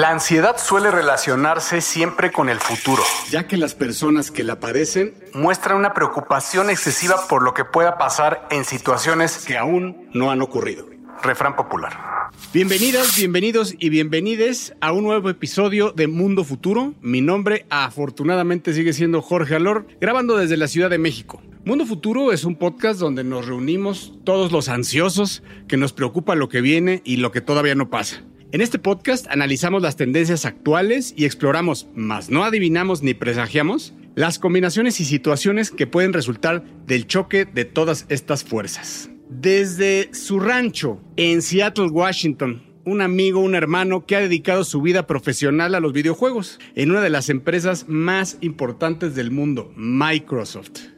[0.00, 5.12] La ansiedad suele relacionarse siempre con el futuro, ya que las personas que la padecen
[5.34, 10.40] muestran una preocupación excesiva por lo que pueda pasar en situaciones que aún no han
[10.40, 10.86] ocurrido.
[11.22, 12.30] Refrán popular.
[12.54, 16.94] Bienvenidas, bienvenidos y bienvenides a un nuevo episodio de Mundo Futuro.
[17.02, 21.42] Mi nombre afortunadamente sigue siendo Jorge Alor, grabando desde la Ciudad de México.
[21.66, 26.48] Mundo Futuro es un podcast donde nos reunimos todos los ansiosos que nos preocupa lo
[26.48, 28.22] que viene y lo que todavía no pasa.
[28.52, 34.40] En este podcast analizamos las tendencias actuales y exploramos, más no adivinamos ni presagiamos, las
[34.40, 39.08] combinaciones y situaciones que pueden resultar del choque de todas estas fuerzas.
[39.28, 45.06] Desde su rancho en Seattle, Washington, un amigo, un hermano que ha dedicado su vida
[45.06, 50.88] profesional a los videojuegos en una de las empresas más importantes del mundo, Microsoft.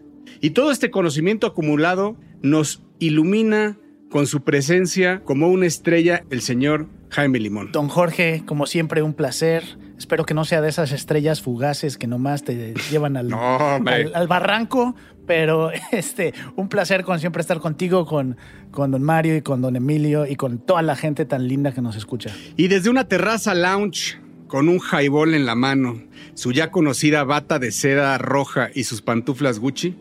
[0.41, 3.77] Y todo este conocimiento acumulado nos ilumina
[4.09, 7.73] con su presencia como una estrella, el señor Jaime Limón.
[7.73, 9.65] Don Jorge, como siempre, un placer.
[9.99, 14.97] Espero que no sea de esas estrellas fugaces que nomás te llevan al, al, barranco,
[15.27, 18.39] pero este, un placer como siempre estar contigo, con,
[18.71, 21.83] con don Mario y con don Emilio y con toda la gente tan linda que
[21.83, 22.35] nos escucha.
[22.57, 26.03] Y desde una terraza lounge con un highball en la mano,
[26.35, 29.97] su ya conocida bata de seda roja y sus pantuflas Gucci,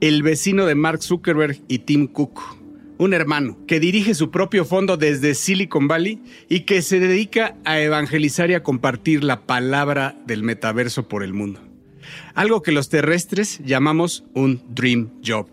[0.00, 2.59] el vecino de Mark Zuckerberg y Tim Cook
[3.00, 6.20] un hermano que dirige su propio fondo desde Silicon Valley
[6.50, 11.32] y que se dedica a evangelizar y a compartir la palabra del metaverso por el
[11.32, 11.60] mundo.
[12.34, 15.48] Algo que los terrestres llamamos un dream job.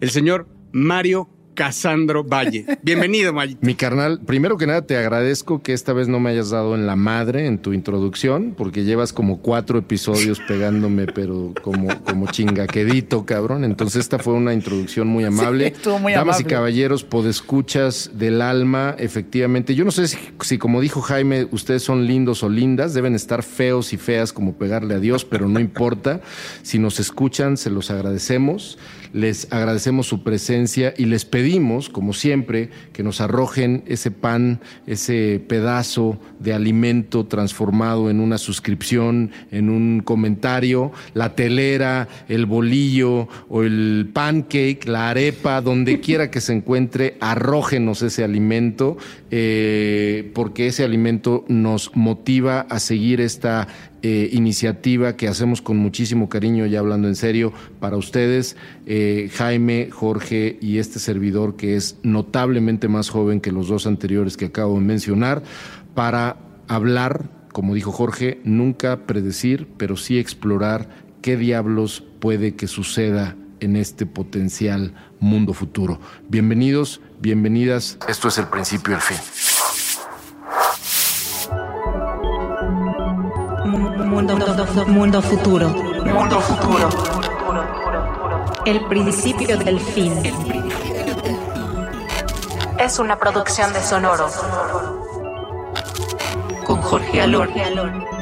[0.00, 2.66] El señor Mario Casandro Valle.
[2.82, 3.56] Bienvenido, Mayo.
[3.62, 6.86] Mi carnal, primero que nada te agradezco que esta vez no me hayas dado en
[6.86, 13.24] la madre en tu introducción, porque llevas como cuatro episodios pegándome, pero como, como chingaquedito,
[13.24, 13.64] cabrón.
[13.64, 15.74] Entonces esta fue una introducción muy amable.
[16.00, 19.74] muy Damas y caballeros, podescuchas del alma, efectivamente.
[19.74, 23.42] Yo no sé si, si, como dijo Jaime, ustedes son lindos o lindas, deben estar
[23.42, 26.20] feos y feas como pegarle a Dios, pero no importa.
[26.62, 28.78] Si nos escuchan, se los agradecemos.
[29.12, 35.42] Les agradecemos su presencia y les pedimos, como siempre, que nos arrojen ese pan, ese
[35.46, 43.62] pedazo de alimento transformado en una suscripción, en un comentario, la telera, el bolillo o
[43.62, 48.96] el pancake, la arepa, donde quiera que se encuentre, arrójenos ese alimento,
[49.30, 53.68] eh, porque ese alimento nos motiva a seguir esta
[54.08, 58.56] eh, iniciativa que hacemos con muchísimo cariño, ya hablando en serio, para ustedes,
[58.86, 64.36] eh, Jaime, Jorge y este servidor que es notablemente más joven que los dos anteriores
[64.36, 65.42] que acabo de mencionar,
[65.96, 66.36] para
[66.68, 70.88] hablar, como dijo Jorge, nunca predecir, pero sí explorar
[71.20, 75.98] qué diablos puede que suceda en este potencial mundo futuro.
[76.28, 77.98] Bienvenidos, bienvenidas.
[78.08, 79.45] Esto es el principio y el fin.
[84.16, 84.34] Mundo,
[84.86, 85.68] mundo futuro.
[85.68, 86.88] Mundo futuro.
[88.64, 90.14] El principio del fin.
[92.78, 94.28] Es una producción de Sonoro.
[96.64, 97.50] Con Jorge Alor,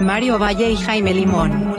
[0.01, 1.77] Mario Valle y Jaime Limón.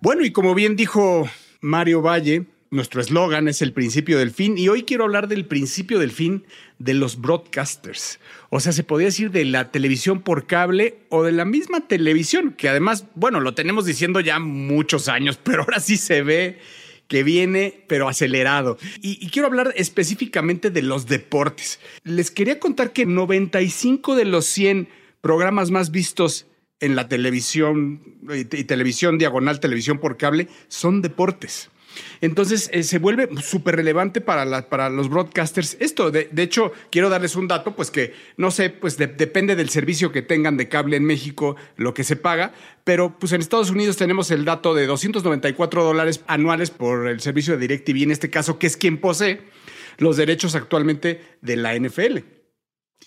[0.00, 1.28] Bueno, y como bien dijo
[1.60, 5.98] Mario Valle, nuestro eslogan es el principio del fin y hoy quiero hablar del principio
[5.98, 6.44] del fin
[6.78, 8.20] de los broadcasters.
[8.48, 12.54] O sea, se podría decir de la televisión por cable o de la misma televisión,
[12.56, 16.58] que además, bueno, lo tenemos diciendo ya muchos años, pero ahora sí se ve
[17.08, 18.78] que viene, pero acelerado.
[19.02, 21.80] Y, quiero hablar específicamente de los deportes.
[22.04, 24.88] Les quería contar que 95 de los 100
[25.20, 26.46] programas más vistos
[26.78, 28.00] en la televisión
[28.30, 31.68] y televisión diagonal, televisión por cable, son deportes.
[32.20, 36.10] Entonces eh, se vuelve súper relevante para, para los broadcasters esto.
[36.10, 40.22] De, hecho, quiero darles un dato, pues que no sé, pues depende del servicio que
[40.22, 42.52] tengan de cable en México, lo que se paga,
[42.84, 47.56] pero pues en Estados Unidos tenemos el dato de 294 dólares anuales por el servicio
[47.56, 49.40] de DirecTV, en este caso, que es quien posee
[49.98, 52.18] los derechos actualmente de la NFL.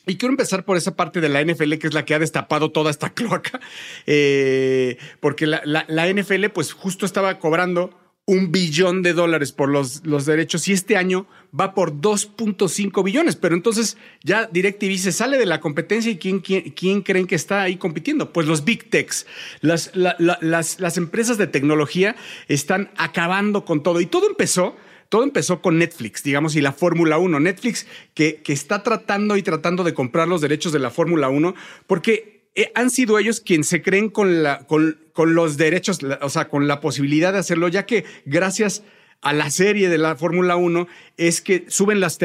[0.06, 2.72] Y quiero empezar por esa parte de la NFL, que es la que ha destapado
[2.72, 3.60] toda esta cloaca,
[4.06, 10.06] eh, porque la, la NFL pues justo estaba cobrando un billón de dólares por los,
[10.06, 11.28] los derechos y este año
[11.58, 13.36] va por 2.5 billones.
[13.36, 17.62] Pero entonces ya DirecTV se sale de la competencia y ¿quién, quién, creen que está
[17.62, 18.32] ahí compitiendo?
[18.32, 19.26] Pues los big techs,
[19.60, 22.16] las, las, las empresas de tecnología
[22.48, 24.76] están acabando con todo y todo empezó
[25.10, 27.40] todo empezó con Netflix, digamos, y la Fórmula 1.
[27.40, 27.86] Netflix
[28.16, 31.54] que, que, está tratando y tratando de comprar los derechos de la Fórmula 1
[31.86, 36.50] porque eh, han sido ellos quienes se creen con, con, con los derechos, o sea,
[36.50, 38.84] con la posibilidad de hacerlo, ya que gracias
[39.24, 42.20] a la serie de la Fórmula 1 es que suben los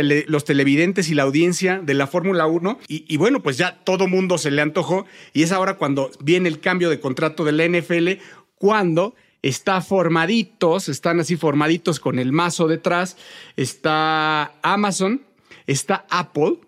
[0.44, 4.50] televidentes y la audiencia de la Fórmula 1 y, bueno, pues ya todo mundo se
[4.50, 8.20] le antojó y es ahora cuando viene el cambio de contrato de la NFL,
[8.56, 13.16] cuando está formaditos, están así formaditos con el mazo detrás,
[13.56, 15.22] está Amazon,
[15.68, 16.58] está Apple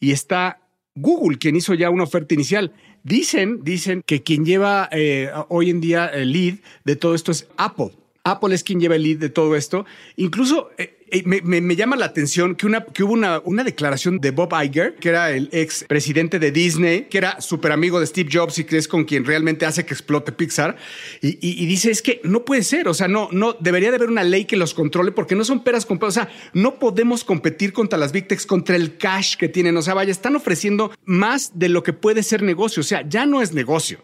[0.00, 0.62] y está
[0.94, 2.72] Google, quien hizo ya una oferta inicial.
[3.02, 6.54] Dicen, dicen que quien lleva eh, hoy en día el lead
[6.84, 7.92] de todo esto es Apple.
[8.24, 9.86] Apple es quien lleva el lead de todo esto.
[10.16, 14.52] Incluso eh, eh, me, llama la atención que, una, que hubo una, declaración de Bob
[14.52, 18.58] Iger, que era el ex presidente de Disney, que era súper amigo de Steve Jobs
[18.58, 20.76] y que es con quien realmente hace que explote Pixar.
[21.20, 24.24] Y, dice, es que no puede ser, o sea, no, no, debería de haber una
[24.24, 27.98] ley que los controle porque no son peras con O sea, no podemos competir contra
[27.98, 29.76] las Big Techs, contra el cash que tienen.
[29.76, 32.80] O sea, vaya, están ofreciendo más de lo que puede ser negocio.
[32.80, 33.98] O sea, ya no es negocio.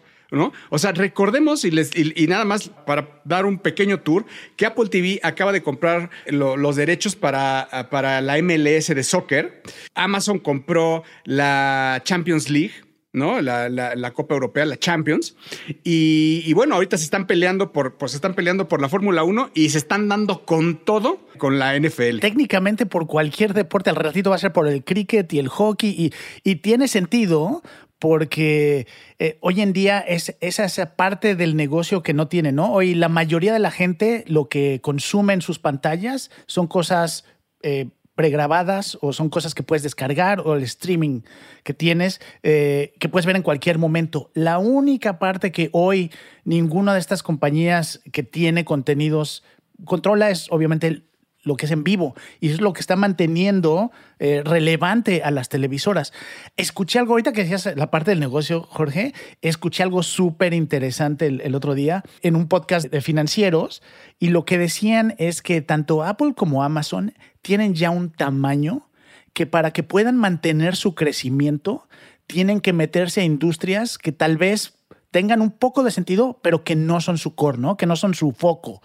[0.69, 4.25] O sea, recordemos y, nada más para dar un pequeño tour,
[4.55, 9.63] que Apple TV acaba de comprar los derechos para, para la MLS de soccer.
[9.93, 12.73] Amazon compró la Champions League.
[13.15, 13.41] ¿no?
[13.41, 15.35] La, Copa Europea, la Champions.
[15.83, 19.69] Y, bueno, ahorita se están peleando por, pues están peleando por la Fórmula 1 y
[19.69, 22.19] se están dando con todo con la NFL.
[22.19, 25.89] Técnicamente por cualquier deporte, al ratito va a ser por el cricket y el hockey
[25.89, 26.13] y,
[26.43, 27.63] y tiene sentido
[27.99, 28.87] porque
[29.19, 32.73] eh, hoy en día es, esa parte del negocio que no tiene, ¿no?
[32.73, 37.25] Hoy la mayoría de la gente lo que consume en sus pantallas son cosas
[37.61, 41.21] eh, pregrabadas o son cosas que puedes descargar o el streaming
[41.63, 44.31] que tienes eh, que puedes ver en cualquier momento.
[44.33, 46.11] La única parte que hoy
[46.43, 49.43] ninguna de estas compañías que tiene contenidos
[49.83, 51.03] controla es obviamente
[51.45, 55.47] lo que es en vivo y es lo que está manteniendo eh, relevante a las
[55.47, 56.11] televisoras.
[56.57, 61.55] Escuché algo ahorita que decías la parte del negocio, Jorge, escuché algo súper interesante el,
[61.55, 63.81] otro día en un podcast de financieros
[64.19, 68.89] y lo que decían es que tanto Apple como Amazon tienen ya un tamaño
[69.33, 71.87] que para que puedan mantener su crecimiento
[72.27, 74.73] tienen que meterse a industrias que tal vez
[75.15, 77.57] tengan un poco de sentido, pero que no son su core.
[77.77, 78.81] Que no son su foco.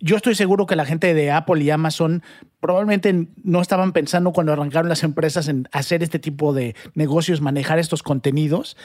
[0.00, 2.22] Yo estoy seguro que la gente de Apple y Amazon
[2.60, 7.78] probablemente no estaban pensando cuando arrancaron las empresas en hacer este tipo de negocios, manejar
[7.78, 8.76] estos contenidos,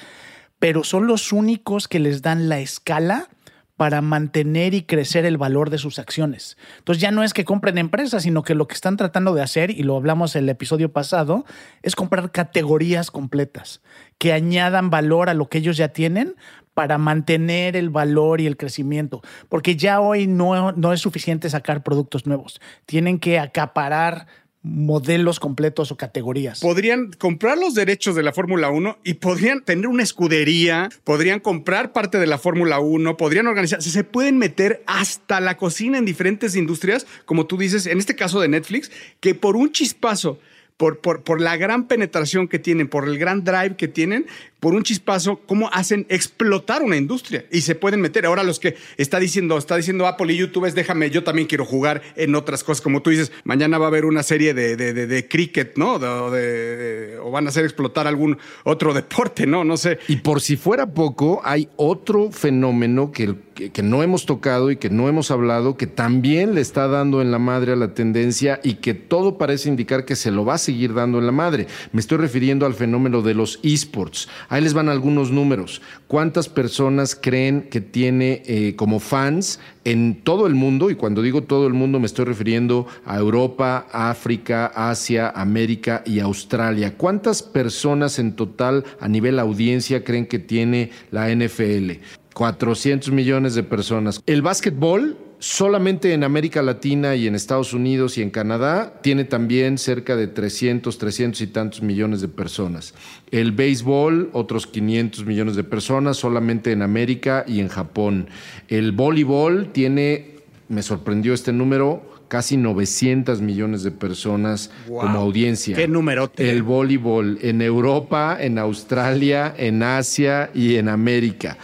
[0.59, 3.27] pero son los únicos que les dan la escala
[3.75, 6.57] para mantener y crecer el valor de sus acciones.
[6.77, 9.71] Entonces ya no es que compren empresas, sino que lo que están tratando de hacer,
[9.71, 11.43] y lo hablamos en el episodio pasado,
[11.83, 13.81] es comprar categorías completas
[14.17, 16.35] que añadan valor a lo que ellos ya tienen
[16.77, 21.81] para mantener el valor y el crecimiento, porque ya hoy no, no es suficiente sacar
[21.81, 24.27] productos nuevos, tienen que acaparar
[24.61, 26.59] modelos completos o categorías.
[26.59, 31.93] Podrían comprar los derechos de la Fórmula 1 y podrían tener una escudería, podrían comprar
[31.93, 36.55] parte de la Fórmula 1, podrían organizarse, se pueden meter hasta la cocina en diferentes
[36.55, 40.37] industrias, como tú dices, en este caso de Netflix, que por un chispazo
[40.77, 44.27] por, por, por, la gran penetración que tienen, por el gran drive que tienen,
[44.59, 48.25] por un chispazo, cómo hacen explotar una industria y se pueden meter.
[48.25, 51.65] Ahora los que está diciendo, está diciendo Apple y YouTube es déjame, yo también quiero
[51.65, 52.81] jugar en otras cosas.
[52.81, 55.95] Como tú dices, mañana va a haber una serie de, de, de, cricket, ¿no?
[55.95, 59.63] O van a hacer explotar algún otro deporte, ¿no?
[59.63, 59.99] No sé.
[60.07, 64.77] Y por si fuera poco, hay otro fenómeno que, que, que no hemos tocado y
[64.77, 68.59] que no hemos hablado, que también le está dando en la madre a la tendencia
[68.63, 71.67] y que todo parece indicar que se lo va a seguir dando en la madre.
[71.91, 74.27] Me estoy refiriendo al fenómeno de los esports.
[74.49, 75.81] Ahí les van algunos números.
[76.07, 80.89] ¿Cuántas personas creen que tiene eh, como fans en todo el mundo?
[80.89, 86.19] Y cuando digo todo el mundo me estoy refiriendo a Europa, África, Asia, América y
[86.19, 86.95] Australia.
[86.97, 92.01] ¿Cuántas personas en total a nivel audiencia creen que tiene la NFL?
[92.33, 94.21] 400 millones de personas.
[94.27, 99.77] El básquetbol solamente en América Latina y en Estados Unidos y en Canadá tiene también
[99.77, 102.93] cerca de 300, 300 y tantos millones de personas.
[103.31, 108.29] El béisbol, otros 500 millones de personas solamente en América y en Japón.
[108.67, 110.37] El voleibol tiene,
[110.69, 115.75] me sorprendió este número, casi 900 millones de personas como audiencia.
[115.75, 116.31] ¿Qué número?
[116.37, 121.57] El voleibol en Europa, en Australia, en Asia y en América.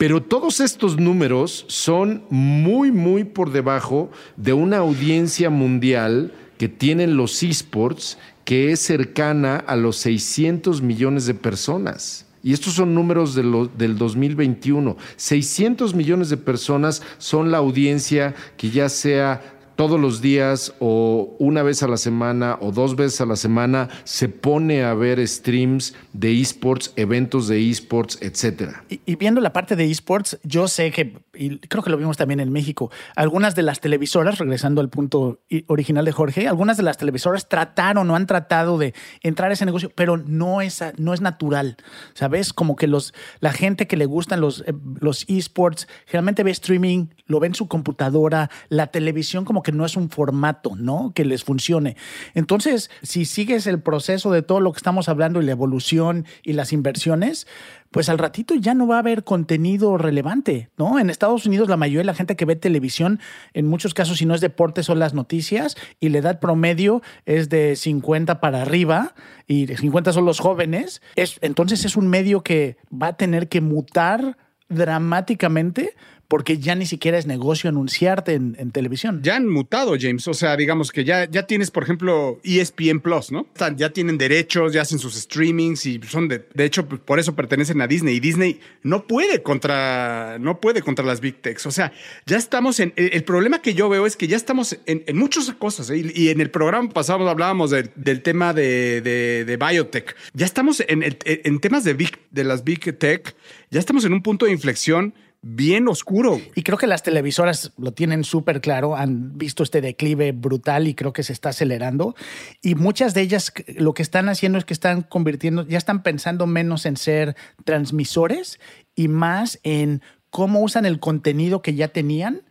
[0.00, 7.18] Pero todos estos números son muy, muy por debajo de una audiencia mundial que tienen
[7.18, 8.16] los esports,
[8.46, 12.24] que es cercana a los 600 millones de personas.
[12.42, 13.42] Y estos son números de
[13.76, 14.96] del 2021.
[15.16, 21.62] 600 millones de personas son la audiencia que ya sea todos los días o una
[21.62, 25.94] vez a la semana o dos veces a la semana se pone a ver streams
[26.12, 28.84] de esports, eventos de esports, etcétera.
[28.90, 32.40] Y, viendo la parte de esports, yo sé que, y creo que lo vimos también
[32.40, 36.98] en México, algunas de las televisoras, regresando al punto original de Jorge, algunas de las
[36.98, 41.22] televisoras trataron o han tratado de entrar a ese negocio, pero no es, no es
[41.22, 41.78] natural,
[42.12, 42.52] ¿sabes?
[42.52, 47.06] Como que los, la gente que le gustan los, eh, los esports generalmente ve streaming,
[47.24, 51.12] lo ve en su computadora, la televisión como que no es un formato, ¿no?
[51.14, 51.96] Que les funcione.
[52.34, 56.54] Entonces, si sigues el proceso de todo lo que estamos hablando y la evolución y
[56.54, 57.46] las inversiones,
[57.90, 60.98] pues al ratito ya no va a haber contenido relevante, ¿no?
[60.98, 63.20] En Estados Unidos la mayoría de la gente que ve televisión,
[63.52, 67.48] en muchos casos si no es deporte son las noticias y la edad promedio es
[67.48, 69.14] de 50 para arriba
[69.46, 71.02] y de 50 son los jóvenes.
[71.16, 74.36] Es, entonces es un medio que va a tener que mutar
[74.68, 75.96] dramáticamente
[76.30, 79.20] porque ya ni siquiera es negocio anunciarte en, televisión.
[79.20, 80.28] Ya han mutado, James.
[80.28, 83.48] O sea, digamos que ya, ya tienes, por ejemplo, ESPN Plus, ¿no?
[83.74, 87.34] ya tienen derechos, ya hacen sus streamings y son de, de hecho, pues, por eso
[87.34, 88.14] pertenecen a Disney.
[88.14, 91.66] Y Disney no puede contra, no puede contra las Big Techs.
[91.66, 91.92] O sea,
[92.26, 92.92] ya estamos en.
[92.94, 95.90] El, problema que yo veo es que ya estamos en, muchas cosas.
[95.90, 96.12] ¿eh?
[96.14, 100.14] Y, en el programa pasado hablábamos del tema de, de, biotech.
[100.34, 103.34] Ya estamos en, en temas de, big, de las Big Tech,
[103.72, 106.38] ya estamos en un punto de inflexión bien oscuro.
[106.54, 110.94] Y creo que las televisoras lo tienen súper claro, han visto este declive brutal y
[110.94, 112.14] creo que se está acelerando.
[112.62, 116.46] Y muchas de ellas lo que están haciendo es que están convirtiendo, ya están pensando
[116.46, 118.60] menos en ser transmisores
[118.94, 122.42] y más en cómo usan el contenido que ya tenían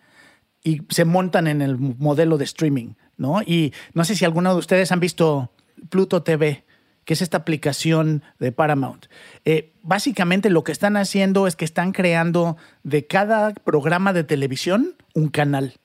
[0.63, 3.41] y se montan en el modelo de streaming, ¿no?
[3.41, 5.53] Y no sé si alguno de ustedes han visto
[5.89, 6.65] Pluto TV
[7.10, 9.08] que es esta aplicación de Paramount.
[9.44, 14.94] Eh, básicamente lo que están haciendo es que están creando de cada programa de televisión
[15.16, 15.80] un canal.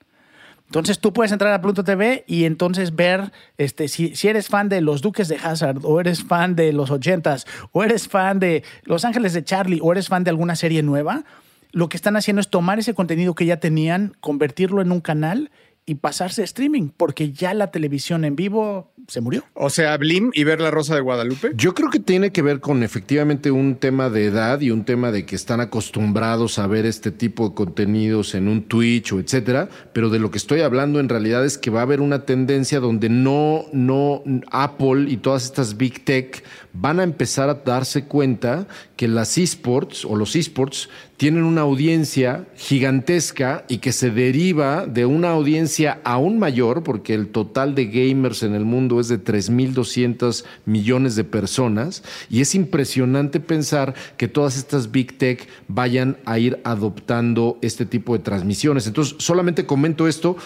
[0.67, 4.69] Entonces tú puedes entrar a Pluto TV y entonces ver este, si, si, eres fan
[4.69, 8.63] de los Duques de Hazard, o eres fan de los ochentas, o eres fan de
[8.83, 11.25] Los Ángeles de Charlie, o eres fan de alguna serie nueva.
[11.73, 15.51] Lo que están haciendo es tomar ese contenido que ya tenían, convertirlo en un canal
[15.87, 19.45] y pasarse a streaming, porque ya la televisión en vivo se murió.
[19.53, 21.53] O sea, Blim y ver la Rosa de Guadalupe.
[21.57, 25.13] Yo creo que tiene que ver con efectivamente un tema de edad y un tema
[25.13, 29.69] de que están acostumbrados a ver este tipo de contenidos en un Twitch o etcétera,
[29.93, 32.81] pero de lo que estoy hablando en realidad es que va a haber una tendencia
[32.81, 36.43] donde no, no, Apple y todas estas big tech
[36.75, 38.67] van a empezar a darse cuenta
[38.97, 45.07] que las esports o los esports tienen una audiencia gigantesca y que se deriva de
[45.07, 50.45] una audiencia aún mayor, porque el total de gamers en el mundo es de 3.200
[50.67, 56.61] millones de personas, y es impresionante pensar que todas estas big tech vayan a ir
[56.65, 58.89] adoptando este tipo de transmisiones.
[58.89, 60.37] Entonces, solamente comento esto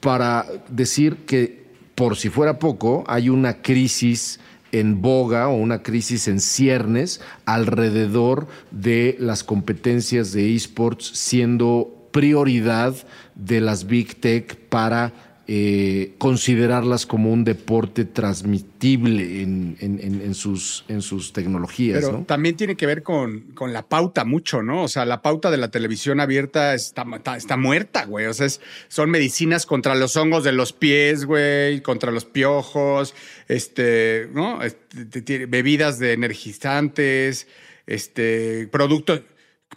[0.00, 4.40] para decir que, por si fuera poco, hay una crisis
[4.72, 12.94] en boga o una crisis en ciernes alrededor de las competencias de esports siendo prioridad
[13.34, 21.32] de las big tech para eh, considerarlas como un deporte transmitible en, sus, en sus
[21.32, 22.04] tecnologías.
[22.04, 24.84] Pero también tiene que ver con, con, la pauta mucho, ¿no?
[24.84, 27.04] O sea, la pauta de la televisión abierta está,
[27.36, 28.26] está, muerta, güey.
[28.26, 28.46] O sea,
[28.86, 33.12] son medicinas contra los hongos de los pies, güey, contra los piojos,
[33.48, 34.62] este, ¿no?
[34.62, 37.48] Este, bebidas de energizantes,
[37.88, 39.22] este, productos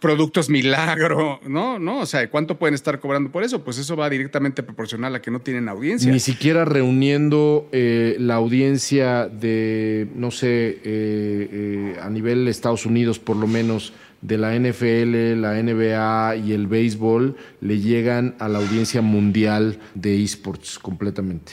[0.00, 1.78] productos milagro, ¿no?
[1.78, 2.00] ¿No?
[2.00, 3.64] O sea, ¿cuánto pueden estar cobrando por eso?
[3.64, 6.10] Pues eso va directamente proporcional a que no tienen audiencia.
[6.10, 13.18] Ni siquiera reuniendo eh, la audiencia de, no sé, eh, eh, a nivel Estados Unidos
[13.18, 18.58] por lo menos, de la NFL, la NBA y el béisbol, le llegan a la
[18.58, 21.52] audiencia mundial de esports completamente.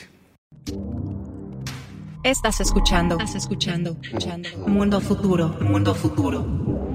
[2.23, 4.49] Estás escuchando, estás escuchando, escuchando.
[4.67, 6.90] Mundo futuro, mundo futuro.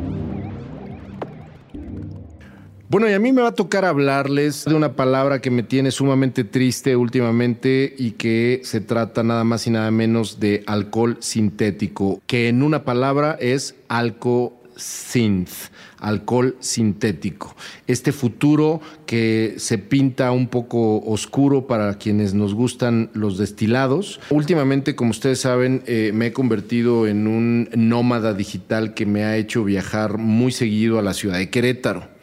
[2.89, 5.91] Bueno, y a mí me va a tocar hablarles de una palabra que me tiene
[5.91, 12.23] sumamente triste últimamente y que se trata nada más y nada menos de alcohol sintético,
[12.29, 15.51] que en una palabra es alcosynth,
[15.99, 17.57] alcohol sintético.
[17.89, 24.21] Este futuro que se pinta un poco oscuro para quienes nos gustan los destilados.
[24.31, 29.37] Últimamente, como ustedes saben, eh, me he convertido en un nómada digital que me ha
[29.37, 32.16] hecho viajar muy seguido a la ciudad de Querétaro.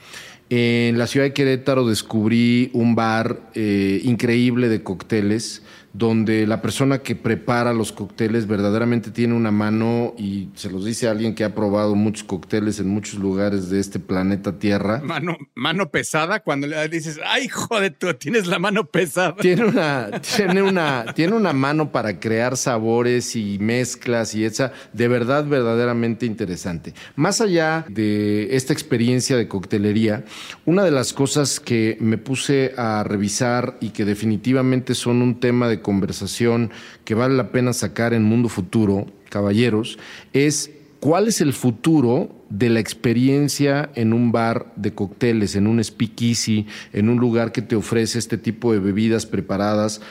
[0.55, 5.62] En la ciudad de Querétaro descubrí un bar eh, increíble de cócteles
[5.93, 11.07] donde la persona que prepara los cócteles verdaderamente tiene una mano, y se los dice
[11.07, 15.01] alguien que ha probado muchos cócteles en muchos lugares de este planeta Tierra.
[15.03, 19.35] Mano, mano pesada, cuando le dices, ay, joder, tú tienes la mano pesada.
[19.35, 25.07] Tiene una, tiene una, tiene una mano para crear sabores y mezclas y esa, de
[25.07, 26.93] verdad, verdaderamente interesante.
[27.15, 30.25] Más allá de esta experiencia de coctelería,
[30.65, 35.67] una de las cosas que me puse a revisar y que definitivamente son un tema
[35.67, 36.71] de conversación
[37.05, 39.99] que vale la pena sacar en Mundo Futuro, caballeros,
[40.33, 45.83] es cuál es el futuro de la experiencia en un bar de cócteles, en un
[45.83, 50.01] speakeasy, en un lugar que te ofrece este tipo de bebidas preparadas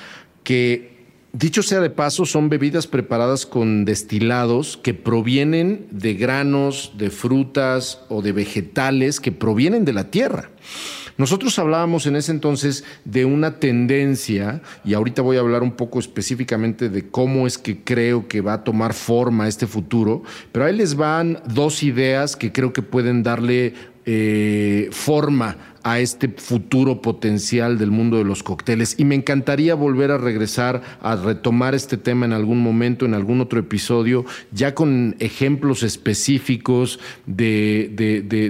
[0.44, 0.92] que
[1.32, 8.02] Dicho sea de paso, son bebidas preparadas con destilados que provienen de granos, de frutas
[8.10, 10.50] o de vegetales que provienen de la tierra.
[11.18, 15.98] Nosotros hablábamos en ese entonces de una tendencia, y ahorita voy a hablar un poco
[15.98, 20.76] específicamente de cómo es que creo que va a tomar forma este futuro, pero ahí
[20.76, 27.78] les van dos ideas que creo que pueden darle eh, forma a este futuro potencial
[27.78, 28.94] del mundo de los cócteles.
[28.98, 33.40] Y me encantaría volver a regresar a retomar este tema en algún momento, en algún
[33.40, 37.90] otro episodio, ya con ejemplos específicos de,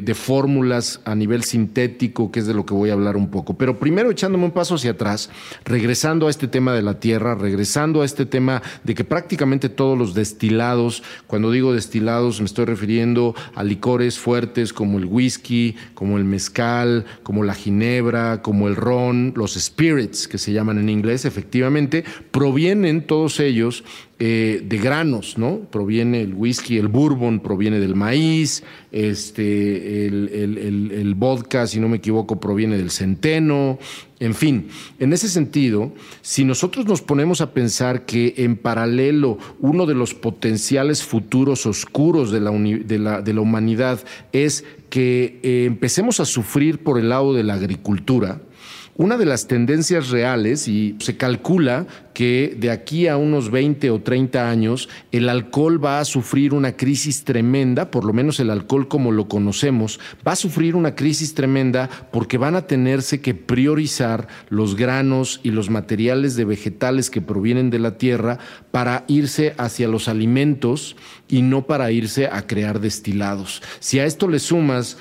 [0.04, 3.54] de, fórmulas a nivel sintético, que es de lo que voy a hablar un poco.
[3.54, 5.30] Pero primero echándome un paso hacia atrás,
[5.64, 9.98] regresando a este tema de la tierra, regresando a este tema de que prácticamente todos
[9.98, 16.18] los destilados, cuando digo destilados me estoy refiriendo a licores fuertes como el whisky, como
[16.18, 21.24] el mezcal, como la ginebra, como el ron, los spirits que se llaman en inglés,
[21.24, 23.84] efectivamente, provienen todos ellos
[24.24, 25.60] eh, de granos, ¿no?
[25.70, 28.62] Proviene el whisky, el bourbon, proviene del maíz,
[28.92, 33.80] este, el, vodka, si no me equivoco, proviene del centeno,
[34.22, 34.68] en fin,
[35.00, 40.14] en ese sentido, si nosotros nos ponemos a pensar que en paralelo uno de los
[40.14, 43.98] potenciales futuros oscuros de la, de la, humanidad
[44.30, 48.40] es que eh, empecemos a sufrir por el lado de la agricultura,
[48.96, 54.00] una de las tendencias reales, y se calcula que de aquí a unos 20 o
[54.00, 58.88] 30 años el alcohol va a sufrir una crisis tremenda, por lo menos el alcohol
[58.88, 64.28] como lo conocemos, va a sufrir una crisis tremenda porque van a tenerse que priorizar
[64.50, 68.38] los granos y los materiales de vegetales que provienen de la tierra
[68.70, 70.96] para irse hacia los alimentos
[71.28, 73.62] y no para irse a crear destilados.
[73.80, 74.98] Si a esto le sumas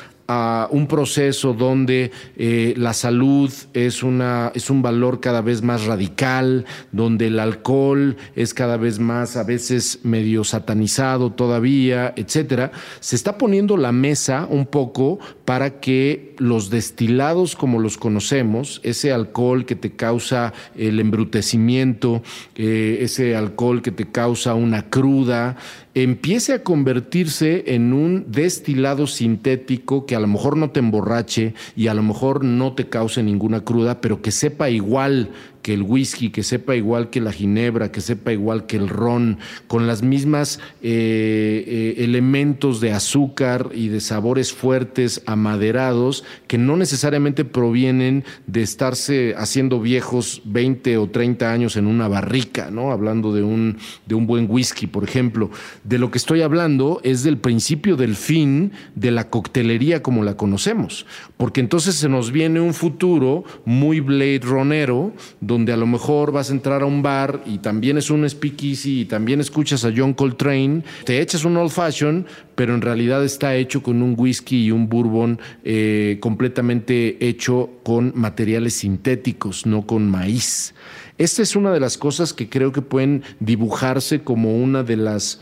[0.72, 6.65] un proceso donde eh, la salud es, una, es un valor cada vez más radical,
[6.91, 13.38] donde el alcohol es cada vez más a veces medio satanizado todavía, etcétera, se está
[13.38, 19.76] poniendo la mesa un poco para que los destilados como los conocemos, ese alcohol que
[19.76, 22.22] te causa el embrutecimiento,
[22.56, 25.58] eh, ese alcohol que te causa una cruda,
[25.94, 31.88] empiece a convertirse en un destilado sintético que a lo mejor no te emborrache y
[31.88, 36.30] a lo mejor no te cause ninguna cruda, pero que sepa igual que el whisky,
[36.30, 40.60] que sepa igual que la ginebra, que sepa igual que el ron, con las mismas
[40.82, 48.62] eh, eh, elementos de azúcar y de sabores fuertes, amaderados, que no necesariamente provienen de
[48.62, 52.91] estarse haciendo viejos 20 o 30 años en una barrica, ¿no?
[52.91, 55.52] Hablando de un, de un buen whisky, por ejemplo.
[55.84, 60.38] De lo que estoy hablando es del principio del fin de la coctelería como la
[60.38, 61.06] conocemos,
[61.38, 65.13] porque entonces se nos viene un futuro muy Blade Runero,
[65.52, 69.02] donde a lo mejor vas a entrar a un bar y también es un speakeasy
[69.02, 73.56] y también escuchas a John Coltrane, te echas un old fashion, pero en realidad está
[73.56, 80.10] hecho con un whisky y un bourbon eh, completamente hecho con materiales sintéticos, no con
[80.10, 80.74] maíz.
[81.18, 85.42] Esta es una de las cosas que creo que pueden dibujarse como una de las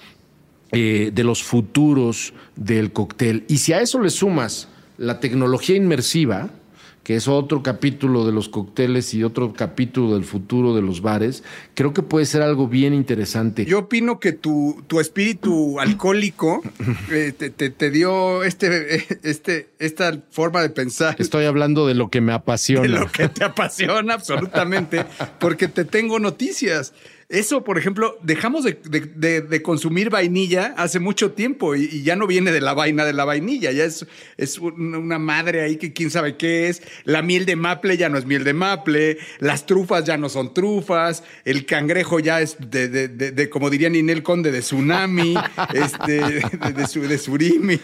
[0.71, 3.45] eh, de los futuros del cóctel.
[3.47, 6.49] Y si a eso le sumas la tecnología inmersiva,
[7.09, 11.43] que es otro capítulo de los cócteles y otro capítulo del futuro de los bares,
[11.73, 13.65] creo que puede ser algo bien interesante.
[13.65, 16.61] Yo opino que tu, tu espíritu alcohólico
[17.11, 21.15] eh, te, dio este, este, esta forma de pensar.
[21.17, 22.83] Estoy hablando de lo que me apasiona.
[22.83, 25.03] De lo que te apasiona absolutamente,
[25.39, 26.93] porque te tengo noticias.
[27.29, 32.59] Eso, por ejemplo, dejamos de, consumir vainilla hace mucho tiempo y, ya no viene de
[32.59, 36.69] la vaina de la vainilla, ya es, es una madre ahí que quién sabe qué
[36.69, 36.81] es.
[37.03, 40.55] La miel de maple ya no es miel de maple, las trufas ya no son
[40.55, 45.35] trufas, el cangrejo ya es de, como diría Ninel Conde, de tsunami,
[45.75, 46.41] este,
[46.73, 47.79] de, surimi.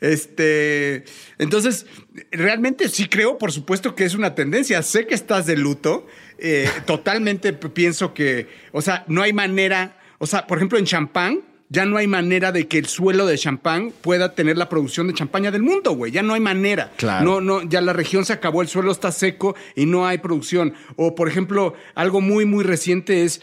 [0.00, 1.04] Este,
[1.38, 1.86] entonces,
[2.32, 4.82] realmente sí creo, por supuesto, que es una tendencia.
[4.82, 6.08] Sé que estás de luto
[6.40, 11.42] eh, totalmente pienso que, o sea, no hay manera, o sea, por ejemplo, en champán,
[11.68, 15.14] ya no hay manera de que el suelo de champán pueda tener la producción de
[15.14, 16.10] champaña del mundo, güey.
[16.10, 16.90] Ya no hay manera.
[16.96, 17.24] Claro.
[17.24, 20.74] No, no, ya la región se acabó, el suelo está seco y no hay producción.
[20.96, 23.40] O, por ejemplo, algo muy, muy reciente es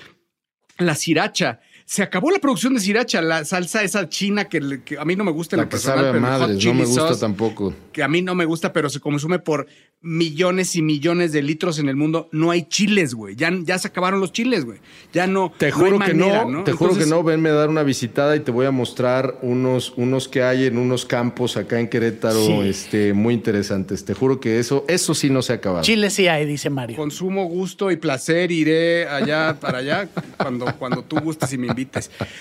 [0.78, 5.16] la siracha se acabó la producción de sriracha, la salsa esa china que, a mí
[5.16, 7.74] no me gusta la que personal, sabe a madres, no me gusta tampoco.
[7.94, 9.68] Que a mí no me gusta, pero se consume por
[10.02, 12.30] millones y millones de litros en el mundo.
[12.32, 13.36] No hay chiles, güey.
[13.36, 14.80] Ya, ya se acabaron los chiles, güey.
[15.14, 15.52] Ya no.
[15.58, 17.24] Te juro que no, Te juro que no.
[17.24, 20.78] Venme a dar una visitada y te voy a mostrar unos, unos que hay en
[20.78, 24.06] unos campos acá en Querétaro, este, muy interesantes.
[24.06, 25.84] Te juro que eso, eso sí no se ha acabado.
[25.84, 26.98] Chiles sí hay, dice Mario.
[26.98, 28.52] Consumo gusto y placer.
[28.52, 31.68] Iré allá para allá cuando, cuando tú gustes y me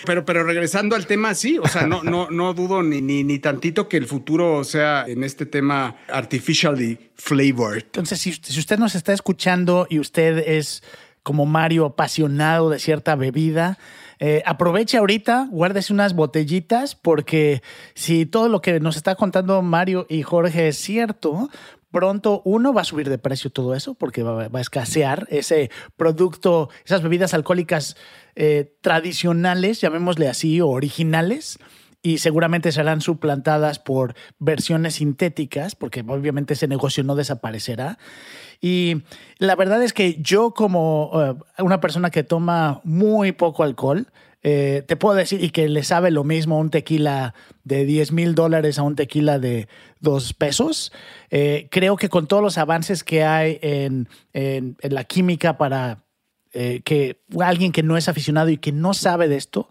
[0.05, 1.59] Pero, pero regresando al tema, sí.
[1.59, 5.25] O sea, no, no, no dudo ni, ni, ni tantito que el futuro sea en
[5.25, 7.79] este tema artificially flavor.
[7.79, 10.83] Entonces, si, usted nos está escuchando y usted es
[11.23, 13.79] como Mario apasionado de cierta bebida,
[14.19, 17.63] eh, aproveche ahorita, guárdese unas botellitas, porque
[17.95, 21.51] si todo lo que nos está contando Mario y Jorge es cierto,
[21.97, 26.69] pronto uno va a subir de precio todo eso, porque va, a escasear ese producto,
[26.85, 27.97] esas bebidas alcohólicas
[28.35, 31.59] eh, tradicionales, llamémosle así, o originales
[32.03, 37.97] y seguramente serán suplantadas por versiones sintéticas, porque obviamente ese negocio no desaparecerá.
[38.61, 39.03] Y
[39.39, 44.09] la verdad es que yo como eh, una persona que toma muy poco alcohol,
[44.49, 48.37] eh, te puedo decir, y que le sabe lo mismo un tequila de 10 mil
[48.37, 49.67] dólares a un tequila de
[49.99, 50.93] 2 pesos,
[51.31, 56.05] eh, creo que con todos los avances que hay en, en, la química para
[56.53, 59.69] que alguien que no es aficionado y que no sabe de esto,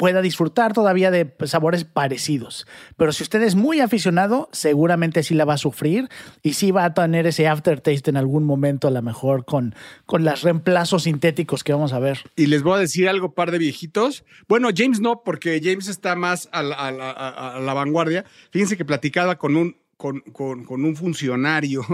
[0.00, 2.66] pueda disfrutar todavía de sabores parecidos.
[2.96, 6.08] Pero si usted es muy aficionado, seguramente sí la va a sufrir
[6.42, 9.74] y sí va a tener ese aftertaste en algún momento, a lo mejor con,
[10.06, 12.20] con los reemplazos sintéticos que vamos a ver.
[12.34, 14.24] Y les voy a decir algo, par de viejitos.
[14.48, 18.24] Bueno, James no, porque James está más a la, vanguardia.
[18.52, 20.22] Fíjense que platicaba con un, con,
[20.66, 21.84] un funcionario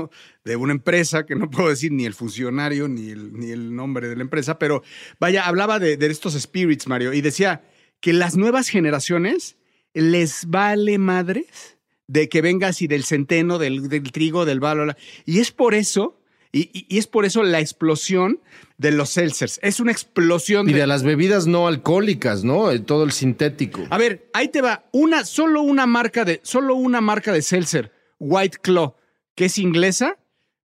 [0.45, 4.07] de una empresa, que no puedo decir ni el funcionario ni el, ni el nombre
[4.07, 4.85] de la empresa, pero
[5.19, 7.62] vaya, hablaba de, de estos spirits, Mario, y decía
[8.00, 9.56] que las nuevas generaciones
[9.94, 14.94] les vale madres de que venga así del centeno, del, trigo, del balo.
[15.24, 16.20] Y es por eso,
[16.52, 18.40] y, es por eso la explosión
[18.78, 19.59] de los seltzers.
[19.62, 20.68] Es una explosión.
[20.68, 22.80] Y de, las bebidas no alcohólicas, ¿no?
[22.82, 23.85] Todo el sintético.
[23.90, 24.85] A ver, ahí te va.
[24.92, 28.94] Una, solo una marca de, solo una marca de seltzer, White Claw,
[29.35, 30.18] que es inglesa,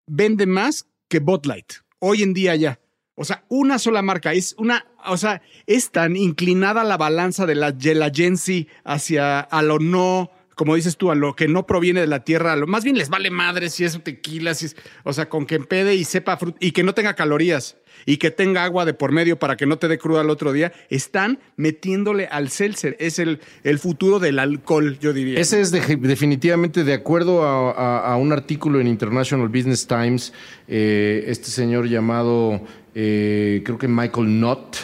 [0.07, 1.75] vende más que Bud Light.
[2.01, 2.81] Hoy en día ya.
[3.19, 4.33] O sea, una sola marca.
[4.33, 9.81] Es una, o sea, es tan inclinada la balanza de la, de hacia a lo
[9.81, 12.85] no, como dices tú, a lo que no proviene de la tierra, a lo más
[12.85, 16.05] bien les vale madre si es tequila, si es, o sea, con que empede y
[16.05, 17.77] sepa fruta y que no tenga calorías
[18.07, 20.53] y que tenga agua de por medio para que no te dé cruda al otro
[20.53, 22.97] día, están metiéndole al seltzer.
[22.99, 25.41] Es el, el futuro del alcohol, yo diría.
[25.41, 30.33] Ese es definitivamente de acuerdo a, un artículo en International Business Times,
[30.67, 32.61] eh, este señor llamado
[32.95, 34.77] eh, creo que Michael Knott,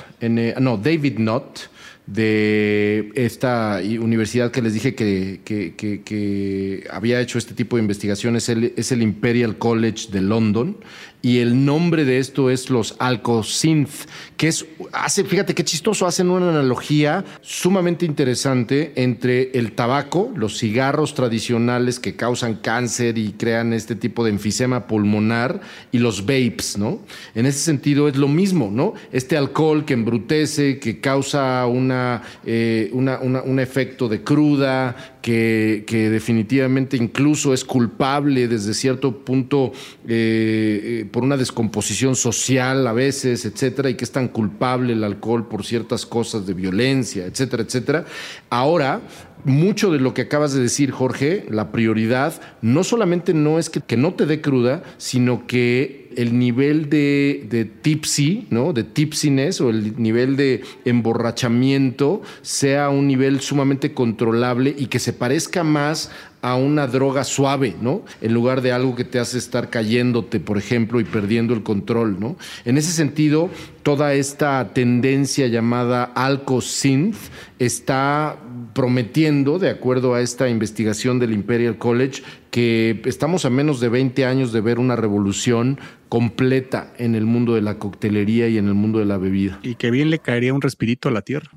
[0.60, 1.70] no, David Knott,
[2.06, 8.92] de esta universidad que les dije que, que, había hecho este tipo de investigaciones, es
[8.92, 10.76] el Imperial College de London
[11.24, 13.88] y el nombre de esto es los Alcosynth,
[14.36, 20.58] que es, hace, fíjate qué chistoso, hacen una analogía sumamente interesante entre el tabaco, los
[20.58, 26.76] cigarros tradicionales que causan cáncer y crean este tipo de enfisema pulmonar y los vapes,
[26.76, 27.00] ¿no?
[27.34, 28.92] En ese sentido es lo mismo, ¿no?
[29.10, 37.54] Este alcohol que embrutece, que causa una, eh, un efecto de cruda, que, definitivamente incluso
[37.54, 39.72] es culpable desde cierto punto
[40.06, 45.04] eh, eh, por una descomposición social a veces, etcétera, y que es tan culpable el
[45.04, 48.04] alcohol por ciertas cosas de violencia, etcétera, etcétera.
[48.50, 49.00] Ahora,
[49.44, 53.80] mucho de lo que acabas de decir, Jorge, la prioridad no solamente no es que,
[53.80, 58.72] que no te dé cruda, sino que el nivel de, de, tipsy, ¿no?
[58.72, 65.12] De tipsiness o el nivel de emborrachamiento sea un nivel sumamente controlable y que se
[65.12, 66.10] parezca más
[66.44, 68.02] a una droga suave, ¿no?
[68.20, 72.20] En lugar de algo que te hace estar cayéndote, por ejemplo, y perdiendo el control,
[72.20, 72.36] ¿no?
[72.66, 73.48] En ese sentido,
[73.82, 77.16] toda esta tendencia llamada alco-synth
[77.58, 78.36] está
[78.74, 84.26] prometiendo, de acuerdo a esta investigación del Imperial College, que estamos a menos de 20
[84.26, 85.78] años de ver una revolución
[86.10, 89.60] completa en el mundo de la coctelería y en el mundo de la bebida.
[89.62, 91.50] Y que bien le caería un respirito a la tierra.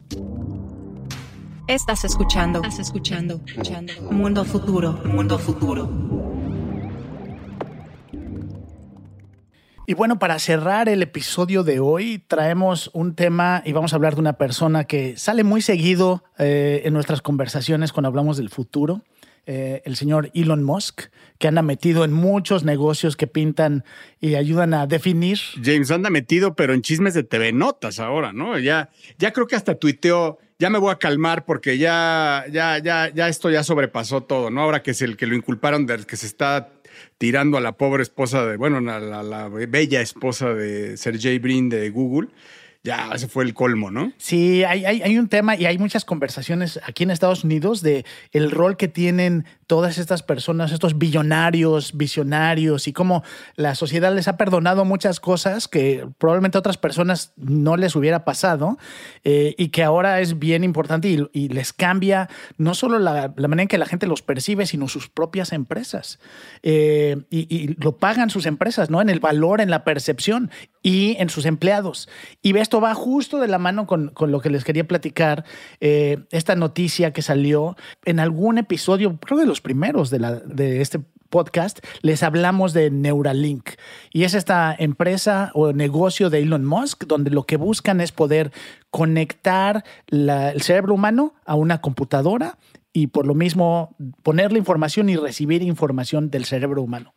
[1.68, 2.62] Estás escuchando.
[2.64, 3.42] Estás escuchando.
[3.46, 3.94] escuchando.
[4.10, 5.02] Mundo futuro.
[5.04, 5.92] Mundo futuro.
[9.86, 14.16] Y bueno, para cerrar el episodio de hoy, traemos un tema y vamos a hablar
[14.16, 19.02] de una persona que sale muy seguido eh, en nuestras conversaciones cuando hablamos del futuro.
[19.46, 21.04] Eh, el señor Elon Musk,
[21.38, 23.84] que anda metido en muchos negocios que pintan
[24.22, 25.40] y ayudan a definir.
[25.62, 28.58] James anda metido, pero en chismes de TV Notas ahora, ¿no?
[28.60, 33.10] Ya, ya creo que hasta tuiteó, ya me voy a calmar porque ya, ya, ya,
[33.10, 34.62] ya esto ya sobrepasó todo, ¿no?
[34.62, 36.72] Ahora que es el que lo inculparon de que se está
[37.18, 41.70] tirando a la pobre esposa de, bueno, a la, la bella esposa de Sergey Brin
[41.70, 42.30] de Google
[42.88, 44.14] ya ese fue el colmo, ¿no?
[44.18, 48.06] Sí, hay, hay, hay, un tema y hay muchas conversaciones aquí en Estados Unidos de
[48.32, 53.24] el rol que tienen todas estas personas, estos billonarios, visionarios y cómo
[53.56, 58.24] la sociedad les ha perdonado muchas cosas que probablemente a otras personas no les hubiera
[58.24, 58.78] pasado
[59.26, 63.68] eh, y que ahora es bien importante y, les cambia no solo la, manera en
[63.68, 66.20] que la gente los percibe, sino sus propias empresas.
[66.64, 69.02] Eh, y, lo pagan sus empresas, ¿no?
[69.02, 70.52] En el valor, en la percepción
[70.82, 72.08] y en sus empleados.
[72.42, 75.44] Y esto va justo de la mano con, lo que les quería platicar,
[75.80, 77.76] eh, esta noticia que salió
[78.06, 82.90] en algún episodio, creo de los primeros de, la, de este podcast, les hablamos de
[82.90, 83.72] Neuralink.
[84.12, 88.52] Y es esta empresa o negocio de Elon Musk, donde lo que buscan es poder
[88.90, 92.58] conectar el cerebro humano a una computadora
[92.94, 97.14] y por lo mismo ponerle información y recibir información del cerebro humano.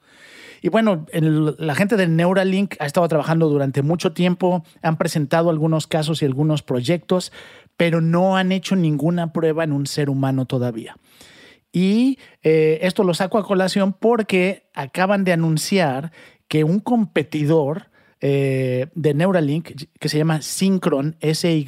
[0.63, 5.87] Y bueno, la gente de Neuralink ha estado trabajando durante mucho tiempo, han presentado algunos
[5.87, 7.33] casos y algunos proyectos,
[7.79, 10.97] pero no han hecho ninguna prueba en un ser humano todavía.
[11.73, 16.13] Y eh, esto lo saco a colación porque acaban de anunciar
[16.49, 21.61] que un competidor eh, de Neuralink, que se llama Synchron, S-Y-N-C-H-R-O-N,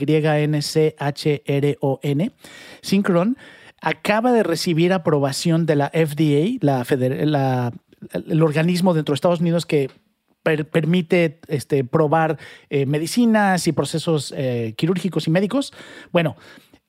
[2.83, 3.39] Synchron,
[3.81, 7.73] acaba de recibir aprobación de la FDA, la,
[8.13, 9.89] el organismo dentro de Estados Unidos que
[10.43, 12.39] permite este, probar
[12.69, 14.35] eh, medicinas y procesos
[14.77, 15.73] quirúrgicos y médicos.
[16.11, 16.37] Bueno,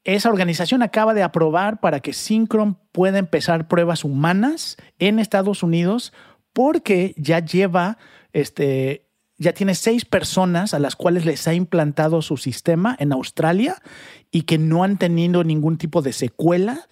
[0.04, 6.14] esa organización acaba de aprobar para que Synchron pueda empezar pruebas humanas en Estados Unidos
[6.52, 7.98] porque ya lleva,
[8.34, 13.82] este, ya tiene seis personas a las cuales les ha implantado su sistema en Australia
[14.30, 16.88] y que no han tenido ningún tipo de secuela